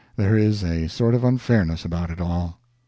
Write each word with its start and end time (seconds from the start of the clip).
There 0.15 0.35
is 0.35 0.63
a 0.63 0.87
sort 0.87 1.13
of 1.13 1.23
unfairness 1.23 1.85
about 1.85 2.09
it 2.09 2.19
all. 2.19 2.59